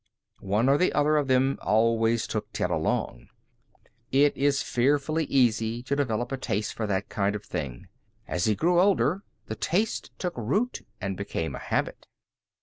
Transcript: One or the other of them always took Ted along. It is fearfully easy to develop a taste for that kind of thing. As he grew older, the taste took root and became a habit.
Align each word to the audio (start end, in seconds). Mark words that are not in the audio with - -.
One 0.39 0.67
or 0.67 0.79
the 0.79 0.91
other 0.93 1.15
of 1.17 1.27
them 1.27 1.59
always 1.61 2.25
took 2.25 2.51
Ted 2.53 2.71
along. 2.71 3.27
It 4.11 4.35
is 4.35 4.63
fearfully 4.63 5.25
easy 5.25 5.83
to 5.83 5.95
develop 5.95 6.31
a 6.31 6.37
taste 6.37 6.73
for 6.73 6.87
that 6.87 7.07
kind 7.07 7.35
of 7.35 7.45
thing. 7.45 7.85
As 8.27 8.45
he 8.45 8.55
grew 8.55 8.79
older, 8.79 9.21
the 9.45 9.53
taste 9.53 10.09
took 10.17 10.33
root 10.35 10.81
and 10.99 11.15
became 11.15 11.53
a 11.53 11.59
habit. 11.59 12.07